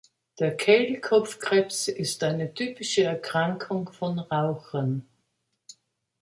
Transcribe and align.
Der 0.39 0.57
Kehlkopfkrebs 0.57 1.87
ist 1.87 2.23
eine 2.23 2.55
typische 2.55 3.03
Erkrankung 3.03 3.91
von 3.91 4.17
Rauchern. 4.17 5.07